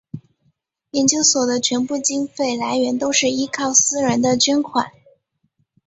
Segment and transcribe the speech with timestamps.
[0.89, 4.89] 研究所的全部经费来源都是依靠私人的捐款。